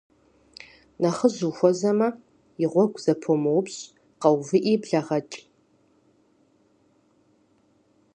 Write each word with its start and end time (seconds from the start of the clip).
Нэхъыжь 1.01 1.41
ухуэзэмэ, 1.49 2.09
и 2.63 2.65
гъуэгу 2.71 3.01
зэпумыупщӏу, 3.03 3.91
къэувыӏи 4.21 4.73
блэгъэкӏ. 4.81 5.41